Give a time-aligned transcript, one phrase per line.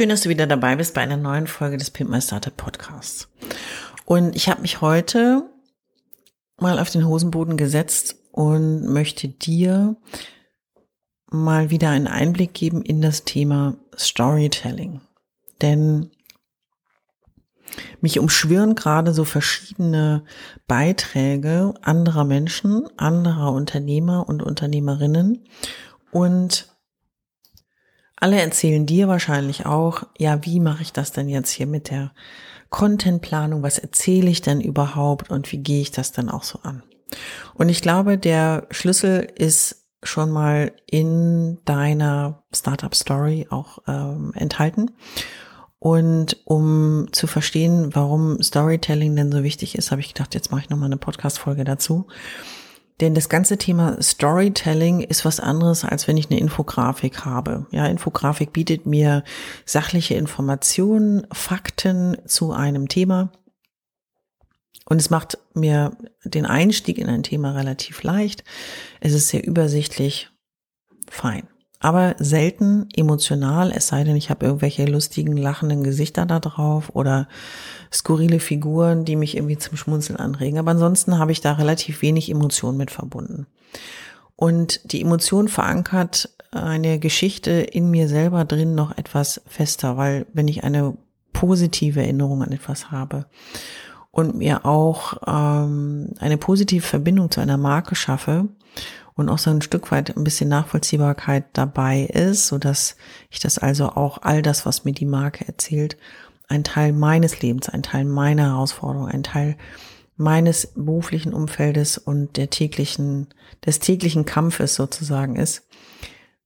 [0.00, 3.28] Schön, dass du wieder dabei bist bei einer neuen Folge des Pimp My Startup Podcasts.
[4.06, 5.42] Und ich habe mich heute
[6.56, 9.96] mal auf den Hosenboden gesetzt und möchte dir
[11.30, 15.02] mal wieder einen Einblick geben in das Thema Storytelling.
[15.60, 16.10] Denn
[18.00, 20.24] mich umschwirren gerade so verschiedene
[20.66, 25.44] Beiträge anderer Menschen, anderer Unternehmer und Unternehmerinnen
[26.10, 26.69] und
[28.20, 32.12] alle erzählen dir wahrscheinlich auch, ja, wie mache ich das denn jetzt hier mit der
[32.68, 33.62] Contentplanung?
[33.62, 36.82] Was erzähle ich denn überhaupt und wie gehe ich das dann auch so an?
[37.54, 44.92] Und ich glaube, der Schlüssel ist schon mal in deiner Startup Story auch ähm, enthalten.
[45.78, 50.62] Und um zu verstehen, warum Storytelling denn so wichtig ist, habe ich gedacht, jetzt mache
[50.62, 52.06] ich nochmal eine Podcast-Folge dazu.
[53.00, 57.66] Denn das ganze Thema Storytelling ist was anderes, als wenn ich eine Infografik habe.
[57.70, 59.24] Ja, Infografik bietet mir
[59.64, 63.32] sachliche Informationen, Fakten zu einem Thema.
[64.84, 68.44] Und es macht mir den Einstieg in ein Thema relativ leicht.
[69.00, 70.28] Es ist sehr übersichtlich,
[71.08, 71.48] fein.
[71.82, 77.26] Aber selten emotional, es sei denn, ich habe irgendwelche lustigen, lachenden Gesichter da drauf oder
[77.90, 80.58] skurrile Figuren, die mich irgendwie zum Schmunzeln anregen.
[80.58, 83.46] Aber ansonsten habe ich da relativ wenig Emotion mit verbunden.
[84.36, 90.48] Und die Emotion verankert eine Geschichte in mir selber drin noch etwas fester, weil wenn
[90.48, 90.96] ich eine
[91.32, 93.24] positive Erinnerung an etwas habe
[94.10, 98.48] und mir auch ähm, eine positive Verbindung zu einer Marke schaffe
[99.20, 102.96] und auch so ein Stück weit ein bisschen Nachvollziehbarkeit dabei ist, so dass
[103.30, 105.96] ich das also auch all das, was mir die Marke erzählt,
[106.48, 109.56] ein Teil meines Lebens, ein Teil meiner Herausforderung, ein Teil
[110.16, 113.28] meines beruflichen Umfeldes und der täglichen,
[113.64, 115.66] des täglichen Kampfes sozusagen ist,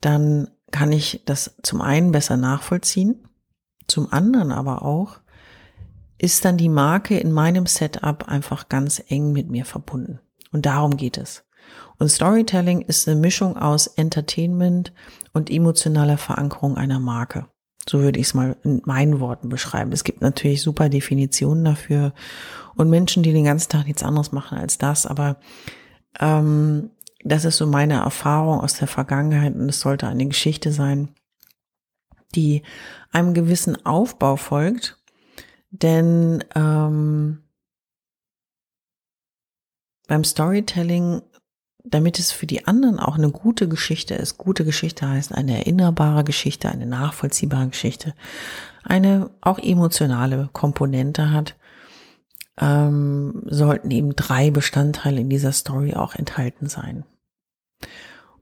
[0.00, 3.28] dann kann ich das zum einen besser nachvollziehen,
[3.86, 5.20] zum anderen aber auch
[6.18, 10.20] ist dann die Marke in meinem Setup einfach ganz eng mit mir verbunden.
[10.50, 11.44] Und darum geht es.
[11.98, 14.92] Und Storytelling ist eine Mischung aus Entertainment
[15.32, 17.46] und emotionaler Verankerung einer Marke.
[17.88, 19.92] So würde ich es mal in meinen Worten beschreiben.
[19.92, 22.12] Es gibt natürlich super Definitionen dafür
[22.76, 25.06] und Menschen, die den ganzen Tag nichts anderes machen als das.
[25.06, 25.40] Aber
[26.20, 26.90] ähm,
[27.24, 31.08] das ist so meine Erfahrung aus der Vergangenheit und es sollte eine Geschichte sein,
[32.34, 32.62] die
[33.10, 34.98] einem gewissen Aufbau folgt
[35.70, 37.42] denn ähm,
[40.06, 41.22] beim Storytelling,
[41.90, 46.24] damit es für die anderen auch eine gute Geschichte ist, gute Geschichte heißt eine erinnerbare
[46.24, 48.14] Geschichte, eine nachvollziehbare Geschichte,
[48.84, 51.56] eine auch emotionale Komponente hat,
[52.60, 57.04] ähm, sollten eben drei Bestandteile in dieser Story auch enthalten sein.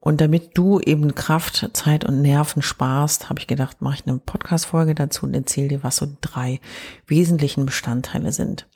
[0.00, 4.18] Und damit du eben Kraft, Zeit und Nerven sparst, habe ich gedacht, mache ich eine
[4.18, 6.60] Podcast-Folge dazu und erzähle dir, was so drei
[7.06, 8.68] wesentlichen Bestandteile sind.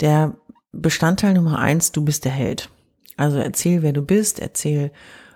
[0.00, 0.34] Der
[0.72, 2.70] Bestandteil Nummer eins, du bist der Held.
[3.16, 4.92] Also erzähl, wer du bist, erzähl,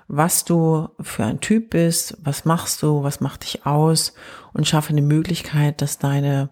[0.09, 4.15] was du für ein Typ bist, was machst du, was macht dich aus
[4.53, 6.51] und schaffe eine Möglichkeit, dass deine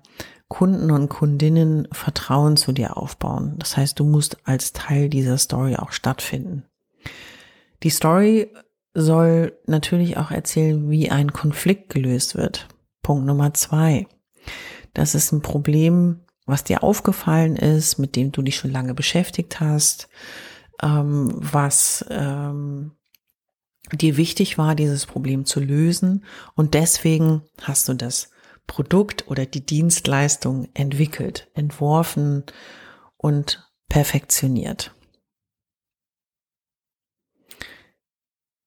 [0.48, 3.54] Kunden und Kundinnen Vertrauen zu dir aufbauen.
[3.58, 6.64] Das heißt, du musst als Teil dieser Story auch stattfinden.
[7.82, 8.50] Die Story
[8.94, 12.68] soll natürlich auch erzählen, wie ein Konflikt gelöst wird.
[13.02, 14.06] Punkt Nummer zwei.
[14.94, 19.60] Das ist ein Problem, was dir aufgefallen ist, mit dem du dich schon lange beschäftigt
[19.60, 20.08] hast,
[20.82, 22.92] ähm, was ähm,
[23.92, 26.24] dir wichtig war, dieses Problem zu lösen.
[26.54, 28.30] Und deswegen hast du das
[28.66, 32.44] Produkt oder die Dienstleistung entwickelt, entworfen
[33.16, 34.94] und perfektioniert.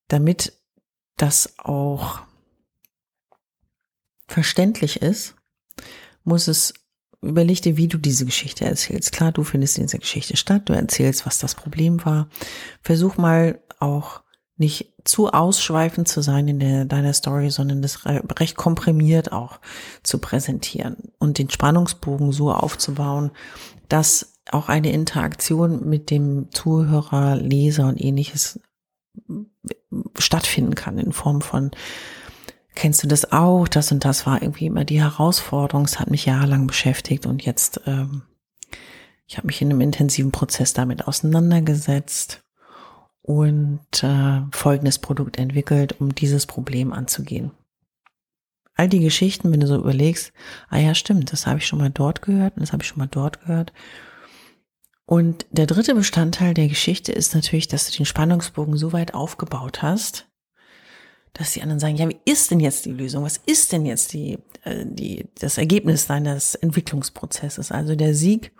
[0.07, 0.57] damit
[1.17, 2.21] das auch
[4.27, 5.35] verständlich ist,
[6.23, 6.73] muss es
[7.21, 9.11] überleg dir, wie du diese Geschichte erzählst.
[9.11, 12.29] Klar, du findest in dieser Geschichte statt, du erzählst, was das Problem war.
[12.81, 14.21] Versuch mal auch
[14.57, 19.59] nicht zu ausschweifend zu sein in der, deiner Story, sondern das recht komprimiert auch
[20.03, 23.31] zu präsentieren und den Spannungsbogen so aufzubauen,
[23.87, 28.59] dass auch eine Interaktion mit dem Zuhörer, Leser und ähnliches
[30.17, 31.71] stattfinden kann in Form von
[32.77, 33.67] kennst du das auch?
[33.67, 35.85] Das und das war irgendwie immer die Herausforderung.
[35.85, 38.21] Es hat mich jahrelang beschäftigt und jetzt, ähm,
[39.25, 42.41] ich habe mich in einem intensiven Prozess damit auseinandergesetzt
[43.21, 47.51] und äh, folgendes Produkt entwickelt, um dieses Problem anzugehen.
[48.75, 50.31] All die Geschichten, wenn du so überlegst,
[50.69, 52.99] ah ja, stimmt, das habe ich schon mal dort gehört und das habe ich schon
[52.99, 53.73] mal dort gehört.
[55.05, 59.81] Und der dritte Bestandteil der Geschichte ist natürlich, dass du den Spannungsbogen so weit aufgebaut
[59.81, 60.26] hast,
[61.37, 63.23] dass die anderen sagen, ja, wie ist denn jetzt die Lösung?
[63.23, 67.71] Was ist denn jetzt die, äh, die, das Ergebnis deines Entwicklungsprozesses?
[67.71, 68.51] Also der Sieg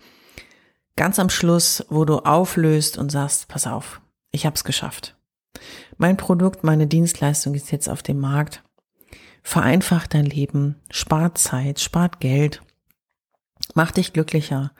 [0.96, 4.02] ganz am Schluss, wo du auflöst und sagst, pass auf,
[4.32, 5.16] ich habe es geschafft.
[5.98, 8.64] Mein Produkt, meine Dienstleistung ist jetzt auf dem Markt.
[9.42, 12.62] Vereinfacht dein Leben, spart Zeit, spart Geld,
[13.74, 14.72] macht dich glücklicher,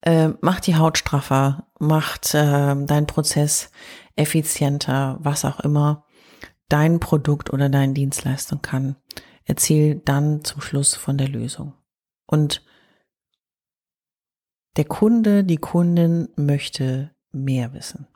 [0.00, 3.70] äh, macht die Haut straffer, macht äh, deinen Prozess
[4.16, 6.04] effizienter, was auch immer
[6.70, 8.96] dein Produkt oder deine Dienstleistung kann.
[9.44, 11.74] Erzähl dann zum Schluss von der Lösung.
[12.26, 12.64] Und
[14.76, 18.06] der Kunde, die Kundin möchte mehr wissen.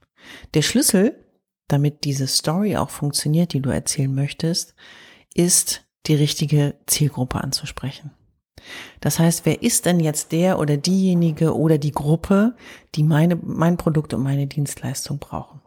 [0.54, 1.24] Der Schlüssel,
[1.68, 4.74] damit diese Story auch funktioniert, die du erzählen möchtest,
[5.34, 8.12] ist die richtige Zielgruppe anzusprechen.
[9.00, 12.56] Das heißt, wer ist denn jetzt der oder diejenige oder die Gruppe,
[12.94, 15.60] die meine, mein Produkt und meine Dienstleistung brauchen?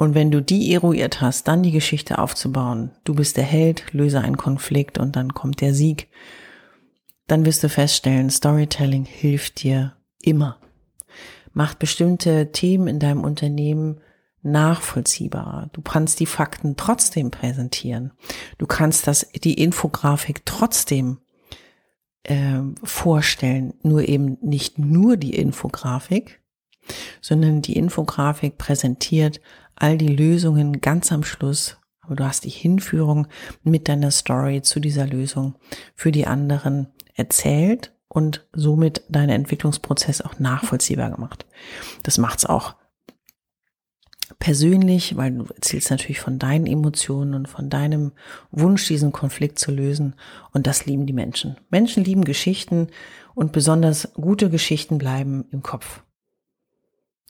[0.00, 4.20] Und wenn du die eruiert hast, dann die Geschichte aufzubauen, du bist der Held, löse
[4.20, 6.08] einen Konflikt und dann kommt der Sieg,
[7.28, 10.60] dann wirst du feststellen, Storytelling hilft dir immer
[11.52, 14.00] macht bestimmte Themen in deinem Unternehmen
[14.42, 15.68] nachvollziehbarer.
[15.72, 18.12] Du kannst die Fakten trotzdem präsentieren.
[18.58, 21.18] Du kannst das, die Infografik trotzdem
[22.22, 23.74] äh, vorstellen.
[23.82, 26.40] Nur eben nicht nur die Infografik,
[27.20, 29.40] sondern die Infografik präsentiert
[29.80, 31.78] all die Lösungen ganz am Schluss.
[32.02, 33.26] Aber du hast die Hinführung
[33.62, 35.56] mit deiner Story zu dieser Lösung
[35.94, 41.46] für die anderen erzählt und somit deinen Entwicklungsprozess auch nachvollziehbar gemacht.
[42.02, 42.74] Das macht's auch
[44.38, 48.12] persönlich, weil du erzählst natürlich von deinen Emotionen und von deinem
[48.50, 50.16] Wunsch, diesen Konflikt zu lösen.
[50.52, 51.56] Und das lieben die Menschen.
[51.70, 52.88] Menschen lieben Geschichten
[53.34, 56.02] und besonders gute Geschichten bleiben im Kopf.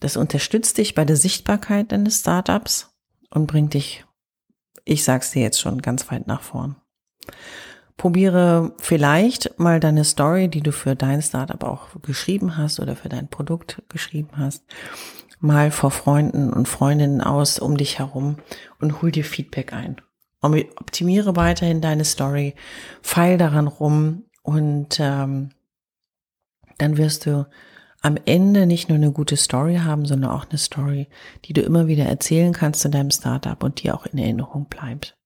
[0.01, 2.91] Das unterstützt dich bei der Sichtbarkeit deines Startups
[3.31, 4.05] und bringt dich,
[4.85, 6.77] ich sag's dir jetzt schon, ganz weit nach vorn.
[7.99, 13.11] Probiere vielleicht mal deine Story, die du für dein Startup auch geschrieben hast oder für
[13.11, 14.65] dein Produkt geschrieben hast,
[15.39, 18.37] mal vor Freunden und Freundinnen aus um dich herum
[18.81, 20.01] und hol dir Feedback ein.
[20.41, 22.55] Optimiere weiterhin deine Story,
[23.03, 25.51] feil daran rum und ähm,
[26.79, 27.47] dann wirst du
[28.01, 31.09] am Ende nicht nur eine gute Story haben, sondern auch eine Story,
[31.45, 35.19] die du immer wieder erzählen kannst in deinem Startup und die auch in Erinnerung bleibt.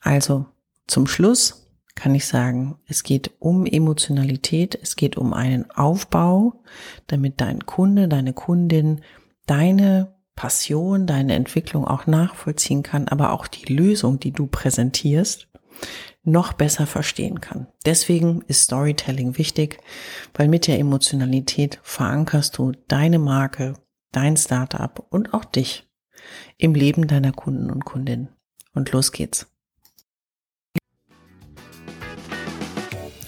[0.00, 0.46] Also
[0.86, 6.62] zum Schluss kann ich sagen, es geht um Emotionalität, es geht um einen Aufbau,
[7.06, 9.00] damit dein Kunde, deine Kundin
[9.48, 15.48] deine Passion, deine Entwicklung auch nachvollziehen kann, aber auch die Lösung, die du präsentierst,
[16.22, 17.66] noch besser verstehen kann.
[17.86, 19.78] Deswegen ist Storytelling wichtig,
[20.34, 23.74] weil mit der Emotionalität verankerst du deine Marke,
[24.12, 25.88] dein Startup und auch dich
[26.56, 28.28] im Leben deiner Kunden und Kundinnen.
[28.74, 29.46] Und los geht's.